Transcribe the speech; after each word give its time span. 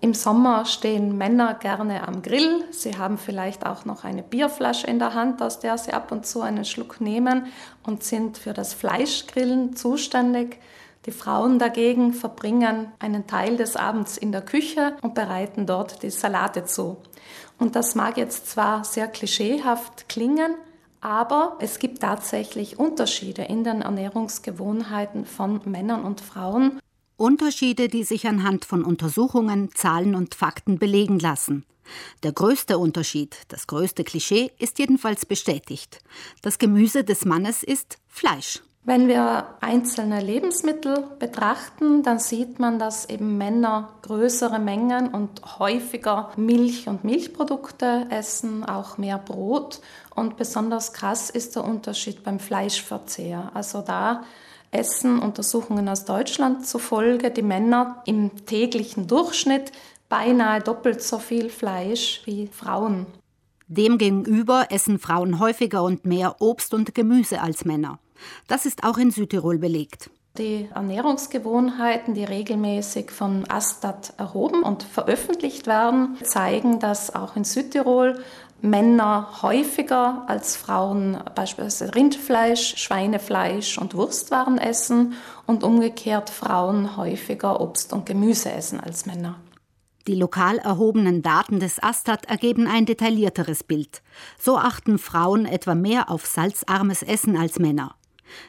Im 0.00 0.14
Sommer 0.14 0.64
stehen 0.64 1.18
Männer 1.18 1.54
gerne 1.54 2.06
am 2.06 2.22
Grill. 2.22 2.64
Sie 2.70 2.96
haben 2.96 3.18
vielleicht 3.18 3.66
auch 3.66 3.84
noch 3.84 4.04
eine 4.04 4.22
Bierflasche 4.22 4.86
in 4.86 5.00
der 5.00 5.14
Hand, 5.14 5.42
aus 5.42 5.58
der 5.58 5.76
sie 5.76 5.92
ab 5.92 6.12
und 6.12 6.24
zu 6.24 6.40
einen 6.40 6.64
Schluck 6.64 7.00
nehmen 7.00 7.46
und 7.84 8.04
sind 8.04 8.38
für 8.38 8.52
das 8.52 8.74
Fleischgrillen 8.74 9.74
zuständig. 9.74 10.60
Die 11.06 11.10
Frauen 11.10 11.58
dagegen 11.58 12.12
verbringen 12.12 12.92
einen 13.00 13.26
Teil 13.26 13.56
des 13.56 13.74
Abends 13.74 14.16
in 14.16 14.30
der 14.30 14.42
Küche 14.42 14.96
und 15.02 15.14
bereiten 15.14 15.66
dort 15.66 16.02
die 16.04 16.10
Salate 16.10 16.64
zu. 16.64 16.98
Und 17.58 17.74
das 17.74 17.96
mag 17.96 18.18
jetzt 18.18 18.48
zwar 18.48 18.84
sehr 18.84 19.08
klischeehaft 19.08 20.08
klingen, 20.08 20.54
aber 21.00 21.56
es 21.60 21.80
gibt 21.80 22.02
tatsächlich 22.02 22.78
Unterschiede 22.78 23.42
in 23.42 23.64
den 23.64 23.82
Ernährungsgewohnheiten 23.82 25.24
von 25.24 25.60
Männern 25.64 26.04
und 26.04 26.20
Frauen. 26.20 26.78
Unterschiede, 27.18 27.88
die 27.88 28.04
sich 28.04 28.28
anhand 28.28 28.64
von 28.64 28.84
Untersuchungen, 28.84 29.70
Zahlen 29.74 30.14
und 30.14 30.36
Fakten 30.36 30.78
belegen 30.78 31.18
lassen. 31.18 31.64
Der 32.22 32.32
größte 32.32 32.78
Unterschied, 32.78 33.36
das 33.48 33.66
größte 33.66 34.04
Klischee 34.04 34.52
ist 34.58 34.78
jedenfalls 34.78 35.26
bestätigt. 35.26 36.00
Das 36.42 36.58
Gemüse 36.58 37.02
des 37.02 37.24
Mannes 37.24 37.64
ist 37.64 37.98
Fleisch. 38.06 38.62
Wenn 38.84 39.08
wir 39.08 39.56
einzelne 39.60 40.20
Lebensmittel 40.20 41.08
betrachten, 41.18 42.04
dann 42.04 42.20
sieht 42.20 42.60
man, 42.60 42.78
dass 42.78 43.06
eben 43.06 43.36
Männer 43.36 43.90
größere 44.02 44.60
Mengen 44.60 45.08
und 45.08 45.58
häufiger 45.58 46.30
Milch 46.36 46.86
und 46.86 47.02
Milchprodukte 47.02 48.06
essen, 48.10 48.64
auch 48.64 48.96
mehr 48.96 49.18
Brot. 49.18 49.80
Und 50.14 50.36
besonders 50.36 50.92
krass 50.92 51.30
ist 51.30 51.56
der 51.56 51.64
Unterschied 51.64 52.22
beim 52.22 52.38
Fleischverzehr. 52.38 53.50
Also 53.54 53.82
da 53.82 54.22
essen 54.70 55.18
Untersuchungen 55.18 55.88
aus 55.88 56.04
Deutschland 56.04 56.66
zufolge 56.66 57.30
die 57.30 57.42
Männer 57.42 58.02
im 58.06 58.44
täglichen 58.46 59.06
Durchschnitt 59.06 59.72
beinahe 60.08 60.60
doppelt 60.60 61.02
so 61.02 61.18
viel 61.18 61.50
Fleisch 61.50 62.22
wie 62.24 62.48
Frauen. 62.48 63.06
Demgegenüber 63.66 64.66
essen 64.70 64.98
Frauen 64.98 65.38
häufiger 65.38 65.82
und 65.82 66.06
mehr 66.06 66.36
Obst 66.40 66.72
und 66.72 66.94
Gemüse 66.94 67.42
als 67.42 67.64
Männer. 67.64 67.98
Das 68.46 68.64
ist 68.64 68.82
auch 68.82 68.96
in 68.96 69.10
Südtirol 69.10 69.58
belegt. 69.58 70.10
Die 70.38 70.68
Ernährungsgewohnheiten, 70.72 72.14
die 72.14 72.24
regelmäßig 72.24 73.10
von 73.10 73.44
Astat 73.50 74.14
erhoben 74.18 74.62
und 74.62 74.84
veröffentlicht 74.84 75.66
werden, 75.66 76.16
zeigen, 76.22 76.78
dass 76.78 77.14
auch 77.14 77.34
in 77.34 77.44
Südtirol 77.44 78.22
Männer 78.60 79.42
häufiger 79.42 80.24
als 80.26 80.56
Frauen 80.56 81.16
beispielsweise 81.34 81.94
Rindfleisch, 81.94 82.76
Schweinefleisch 82.76 83.78
und 83.78 83.94
Wurstwaren 83.94 84.58
essen 84.58 85.14
und 85.46 85.62
umgekehrt 85.62 86.28
Frauen 86.28 86.96
häufiger 86.96 87.60
Obst 87.60 87.92
und 87.92 88.04
Gemüse 88.06 88.50
essen 88.50 88.80
als 88.80 89.06
Männer. 89.06 89.36
Die 90.08 90.16
lokal 90.16 90.58
erhobenen 90.58 91.22
Daten 91.22 91.60
des 91.60 91.82
Astat 91.82 92.24
ergeben 92.24 92.66
ein 92.66 92.86
detaillierteres 92.86 93.62
Bild. 93.62 94.02
So 94.38 94.56
achten 94.56 94.98
Frauen 94.98 95.44
etwa 95.44 95.74
mehr 95.74 96.10
auf 96.10 96.26
salzarmes 96.26 97.02
Essen 97.02 97.36
als 97.36 97.58
Männer. 97.58 97.94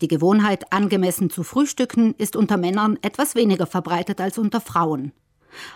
Die 0.00 0.08
Gewohnheit, 0.08 0.72
angemessen 0.72 1.28
zu 1.28 1.42
frühstücken, 1.42 2.14
ist 2.16 2.36
unter 2.36 2.56
Männern 2.56 2.98
etwas 3.02 3.34
weniger 3.34 3.66
verbreitet 3.66 4.20
als 4.20 4.38
unter 4.38 4.60
Frauen. 4.60 5.12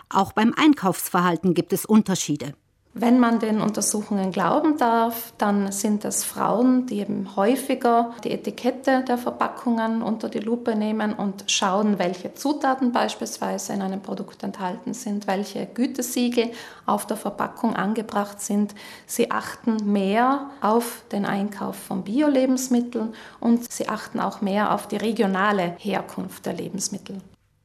Auch 0.09 0.33
beim 0.33 0.55
Einkaufsverhalten 0.57 1.55
gibt 1.55 1.73
es 1.73 1.85
Unterschiede. 1.85 2.55
Wenn 2.97 3.19
man 3.19 3.41
den 3.41 3.61
Untersuchungen 3.61 4.31
glauben 4.31 4.79
darf, 4.79 5.33
dann 5.37 5.73
sind 5.73 6.05
es 6.05 6.23
Frauen, 6.23 6.87
die 6.87 7.01
eben 7.01 7.35
häufiger 7.35 8.13
die 8.23 8.31
Etikette 8.31 9.03
der 9.03 9.19
Verpackungen 9.19 10.01
unter 10.01 10.29
die 10.29 10.39
Lupe 10.39 10.77
nehmen 10.77 11.13
und 11.13 11.51
schauen, 11.51 11.99
welche 11.99 12.35
Zutaten 12.35 12.93
beispielsweise 12.93 13.73
in 13.73 13.83
einem 13.83 14.01
Produkt 14.01 14.45
enthalten 14.45 14.95
sind, 14.95 15.27
welche 15.27 15.67
Gütesiegel 15.67 16.53
auf 16.87 17.05
der 17.05 17.17
Verpackung 17.17 17.75
angebracht 17.75 18.41
sind. 18.41 18.77
Sie 19.07 19.33
achten 19.33 19.93
mehr 19.93 20.51
auf 20.61 21.03
den 21.11 21.27
Einkauf 21.27 21.75
von 21.75 22.05
Bio-Lebensmitteln 22.05 23.13
und 23.41 23.73
sie 23.73 23.89
achten 23.89 24.21
auch 24.21 24.41
mehr 24.41 24.73
auf 24.73 24.87
die 24.87 24.99
regionale 24.99 25.75
Herkunft 25.79 26.47
der 26.47 26.53
Lebensmittel. 26.53 27.17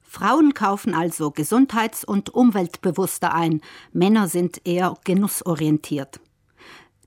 Frauen 0.09 0.55
kaufen 0.55 0.95
also 0.95 1.29
gesundheits- 1.29 2.03
und 2.03 2.33
umweltbewusster 2.33 3.35
ein, 3.35 3.61
Männer 3.93 4.27
sind 4.27 4.65
eher 4.65 4.95
genussorientiert. 5.03 6.19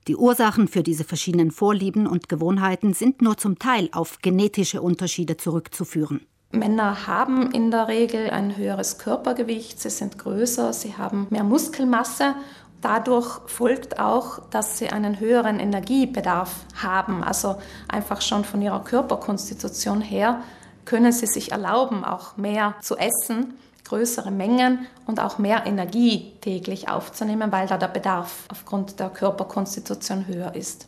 Die 0.07 0.15
Ursachen 0.15 0.69
für 0.69 0.83
diese 0.83 1.03
verschiedenen 1.03 1.51
Vorlieben 1.51 2.07
und 2.07 2.29
Gewohnheiten 2.29 2.93
sind 2.93 3.21
nur 3.21 3.37
zum 3.37 3.59
Teil 3.59 3.89
auf 3.91 4.19
genetische 4.21 4.81
Unterschiede 4.81 5.35
zurückzuführen. 5.35 6.25
Männer 6.51 7.05
haben 7.05 7.51
in 7.51 7.71
der 7.71 7.89
Regel 7.89 8.29
ein 8.29 8.55
höheres 8.55 8.99
Körpergewicht, 8.99 9.81
sie 9.81 9.89
sind 9.89 10.17
größer, 10.17 10.71
sie 10.71 10.95
haben 10.95 11.27
mehr 11.29 11.43
Muskelmasse. 11.43 12.35
Dadurch 12.79 13.41
folgt 13.47 13.99
auch, 13.99 14.47
dass 14.49 14.77
sie 14.77 14.87
einen 14.89 15.19
höheren 15.19 15.59
Energiebedarf 15.59 16.65
haben, 16.81 17.21
also 17.21 17.57
einfach 17.89 18.21
schon 18.21 18.45
von 18.45 18.61
ihrer 18.61 18.83
Körperkonstitution 18.83 19.99
her 19.99 20.41
können 20.85 21.11
sie 21.11 21.27
sich 21.27 21.51
erlauben, 21.51 22.03
auch 22.03 22.37
mehr 22.37 22.75
zu 22.81 22.97
essen, 22.97 23.53
größere 23.83 24.31
Mengen 24.31 24.87
und 25.05 25.19
auch 25.19 25.37
mehr 25.37 25.65
Energie 25.65 26.33
täglich 26.41 26.89
aufzunehmen, 26.89 27.51
weil 27.51 27.67
da 27.67 27.77
der 27.77 27.87
Bedarf 27.87 28.45
aufgrund 28.49 28.99
der 28.99 29.09
Körperkonstitution 29.09 30.27
höher 30.27 30.55
ist. 30.55 30.87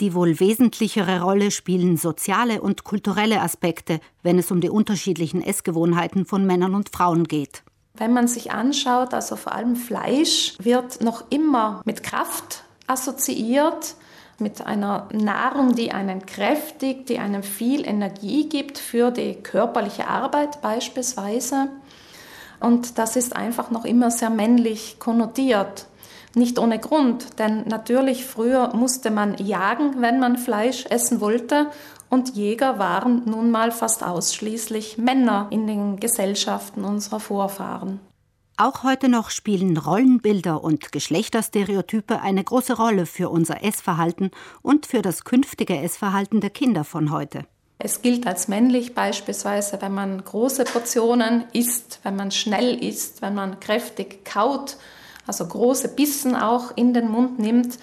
Die 0.00 0.14
wohl 0.14 0.38
wesentlichere 0.40 1.22
Rolle 1.22 1.50
spielen 1.50 1.96
soziale 1.96 2.60
und 2.60 2.84
kulturelle 2.84 3.40
Aspekte, 3.40 4.00
wenn 4.22 4.38
es 4.38 4.50
um 4.50 4.60
die 4.60 4.68
unterschiedlichen 4.68 5.42
Essgewohnheiten 5.42 6.26
von 6.26 6.44
Männern 6.44 6.74
und 6.74 6.90
Frauen 6.90 7.24
geht. 7.24 7.62
Wenn 7.94 8.12
man 8.12 8.28
sich 8.28 8.52
anschaut, 8.52 9.14
also 9.14 9.36
vor 9.36 9.52
allem 9.52 9.74
Fleisch 9.74 10.54
wird 10.58 11.00
noch 11.00 11.24
immer 11.30 11.80
mit 11.86 12.02
Kraft 12.02 12.64
assoziiert 12.86 13.94
mit 14.38 14.66
einer 14.66 15.08
Nahrung, 15.12 15.74
die 15.74 15.92
einen 15.92 16.26
kräftigt, 16.26 17.08
die 17.08 17.18
einem 17.18 17.42
viel 17.42 17.86
Energie 17.86 18.48
gibt 18.48 18.78
für 18.78 19.10
die 19.10 19.34
körperliche 19.34 20.08
Arbeit 20.08 20.60
beispielsweise. 20.60 21.68
Und 22.60 22.98
das 22.98 23.16
ist 23.16 23.36
einfach 23.36 23.70
noch 23.70 23.84
immer 23.84 24.10
sehr 24.10 24.30
männlich 24.30 24.98
konnotiert. 24.98 25.86
Nicht 26.34 26.58
ohne 26.58 26.78
Grund, 26.78 27.38
denn 27.38 27.66
natürlich 27.66 28.26
früher 28.26 28.74
musste 28.74 29.10
man 29.10 29.38
jagen, 29.38 30.02
wenn 30.02 30.20
man 30.20 30.36
Fleisch 30.36 30.84
essen 30.86 31.20
wollte. 31.20 31.68
Und 32.10 32.36
Jäger 32.36 32.78
waren 32.78 33.22
nun 33.24 33.50
mal 33.50 33.72
fast 33.72 34.04
ausschließlich 34.04 34.98
Männer 34.98 35.46
in 35.50 35.66
den 35.66 35.98
Gesellschaften 35.98 36.84
unserer 36.84 37.20
Vorfahren. 37.20 38.00
Auch 38.58 38.84
heute 38.84 39.10
noch 39.10 39.28
spielen 39.28 39.76
Rollenbilder 39.76 40.64
und 40.64 40.90
Geschlechterstereotype 40.90 42.22
eine 42.22 42.42
große 42.42 42.72
Rolle 42.74 43.04
für 43.04 43.28
unser 43.28 43.62
Essverhalten 43.62 44.30
und 44.62 44.86
für 44.86 45.02
das 45.02 45.24
künftige 45.24 45.76
Essverhalten 45.76 46.40
der 46.40 46.48
Kinder 46.48 46.82
von 46.84 47.10
heute. 47.10 47.44
Es 47.78 48.00
gilt 48.00 48.26
als 48.26 48.48
männlich 48.48 48.94
beispielsweise, 48.94 49.82
wenn 49.82 49.92
man 49.92 50.24
große 50.24 50.64
Portionen 50.64 51.44
isst, 51.52 52.00
wenn 52.02 52.16
man 52.16 52.30
schnell 52.30 52.82
isst, 52.82 53.20
wenn 53.20 53.34
man 53.34 53.60
kräftig 53.60 54.24
kaut, 54.24 54.78
also 55.26 55.46
große 55.46 55.88
Bissen 55.88 56.34
auch 56.34 56.74
in 56.76 56.94
den 56.94 57.10
Mund 57.10 57.38
nimmt, 57.38 57.78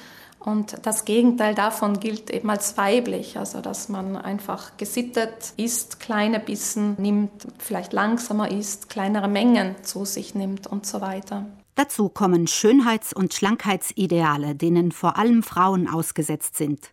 und 0.46 0.76
das 0.84 1.06
Gegenteil 1.06 1.56
davon 1.56 2.00
gilt 2.00 2.30
eben 2.30 2.50
als 2.50 2.78
weiblich, 2.78 3.38
also 3.38 3.62
dass 3.62 3.90
man 3.90 4.18
einfach 4.18 4.78
gesittet 4.78 5.54
isst, 5.58 6.00
kleine 6.00 6.40
Bissen 6.40 6.96
nimmt, 7.00 7.48
vielleicht 7.60 7.94
langsamer 7.94 8.52
isst, 8.52 8.90
kleinere 8.90 9.28
Mengen 9.28 9.76
zu 9.84 10.06
sich 10.06 10.36
nimmt 10.36 10.68
und 10.68 10.86
so 10.86 11.02
weiter. 11.02 11.46
Dazu 11.76 12.10
kommen 12.10 12.48
Schönheits- 12.48 13.14
und 13.14 13.34
Schlankheitsideale, 13.34 14.54
denen 14.54 14.92
vor 14.92 15.18
allem 15.18 15.42
Frauen 15.44 15.88
ausgesetzt 15.88 16.56
sind. 16.56 16.92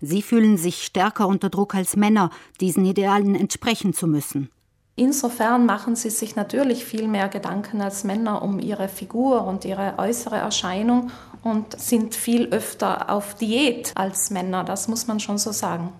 Sie 0.00 0.22
fühlen 0.22 0.56
sich 0.56 0.84
stärker 0.84 1.26
unter 1.26 1.50
Druck 1.50 1.74
als 1.74 1.96
Männer, 1.96 2.30
diesen 2.60 2.84
Idealen 2.84 3.34
entsprechen 3.34 3.92
zu 3.92 4.06
müssen. 4.06 4.50
Insofern 4.94 5.64
machen 5.64 5.96
sie 5.96 6.10
sich 6.10 6.36
natürlich 6.36 6.84
viel 6.84 7.08
mehr 7.08 7.28
Gedanken 7.28 7.80
als 7.80 8.04
Männer 8.04 8.42
um 8.42 8.58
ihre 8.58 8.88
Figur 8.88 9.44
und 9.46 9.64
ihre 9.64 9.94
äußere 9.98 10.36
Erscheinung 10.36 11.10
und 11.42 11.78
sind 11.80 12.14
viel 12.14 12.48
öfter 12.48 13.08
auf 13.10 13.34
Diät 13.34 13.92
als 13.94 14.30
Männer, 14.30 14.64
das 14.64 14.88
muss 14.88 15.06
man 15.06 15.18
schon 15.18 15.38
so 15.38 15.50
sagen. 15.50 15.92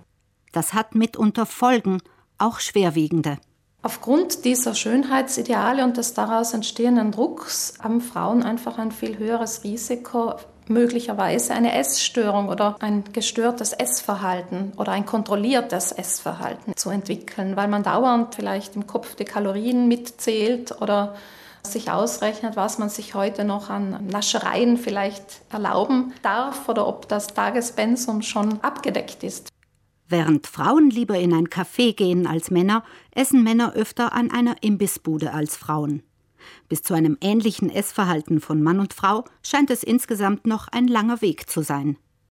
Das 0.53 0.75
hat 0.75 0.95
mitunter 0.95 1.47
Folgen, 1.47 2.03
auch 2.37 2.61
schwerwiegende. 2.61 3.39
Aufgrund 3.85 4.45
dieser 4.45 4.75
Schönheitsideale 4.75 5.83
und 5.83 5.97
des 5.97 6.15
daraus 6.15 6.53
entstehenden 6.53 7.11
Drucks 7.11 7.75
haben 7.83 8.01
Frauen 8.01 8.43
einfach 8.43 8.79
ein 8.79 8.93
viel 8.93 9.19
höheres 9.19 9.65
Risiko, 9.65 10.35
möglicherweise 10.73 11.55
eine 11.55 11.79
Essstörung 11.79 12.49
oder 12.49 12.77
ein 12.81 13.05
gestörtes 13.13 13.73
Essverhalten 13.73 14.73
oder 14.77 14.93
ein 14.93 15.07
kontrolliertes 15.07 15.93
Essverhalten 15.93 16.77
zu 16.77 16.91
entwickeln, 16.91 17.57
weil 17.57 17.69
man 17.69 17.83
dauernd 17.83 18.35
vielleicht 18.35 18.77
im 18.77 18.87
Kopf 18.87 19.15
die 19.15 19.25
Kalorien 19.25 19.89
mitzählt 19.89 20.81
oder 20.81 21.15
sich 21.63 21.91
ausrechnet, 21.91 22.57
was 22.57 22.79
man 22.79 22.89
sich 22.89 23.15
heute 23.15 23.45
noch 23.45 23.71
an 23.71 24.07
Naschereien 24.07 24.77
vielleicht 24.77 25.43
erlauben 25.51 26.13
darf 26.23 26.69
oder 26.69 26.87
ob 26.87 27.09
das 27.09 27.29
Tagespensum 27.29 28.23
schon 28.23 28.61
abgedeckt 28.63 29.23
ist. 29.23 29.49
Während 30.09 30.47
Frauen 30.47 30.91
lieber 30.91 31.19
in 31.19 31.33
ein 31.33 31.49
Café 31.49 31.95
gehen 31.95 32.27
als 32.27 32.51
Männer, 32.51 32.85
essen 33.13 33.43
Männer 33.43 33.75
öfter 33.75 34.13
an 34.13 34.31
einer 34.31 34.57
Imbissbude 34.61 35.33
als 35.33 35.57
Frauen. 35.57 36.03
Bis 36.69 36.83
zu 36.83 36.95
einem 36.95 37.17
ähnlichen 37.21 37.71
Essverhalten 37.71 38.41
von 38.41 38.63
Mann 38.63 38.81
und 38.81 38.95
Frau 38.95 39.25
scheint 39.43 39.71
es 39.71 39.83
insgesamt 39.83 40.47
noch 40.47 40.69
ein 40.69 40.89
langer 40.89 41.21
Weg 41.21 41.49
zu 41.49 41.63
sein. 41.63 41.97